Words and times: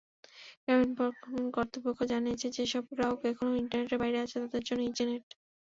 গ্রামীণফোন 0.63 1.11
কর্তৃপক্ষ 1.55 1.99
জানিয়েছে, 2.11 2.47
যেসব 2.57 2.83
গ্রাহক 2.91 3.21
এখনো 3.31 3.51
ইন্টারনেটের 3.61 3.99
বাইরে 4.01 4.17
রয়েছেন 4.17 4.41
তাঁদের 4.43 4.63
জন্য 4.67 4.81
ইজি 4.89 5.03
নেট। 5.07 5.25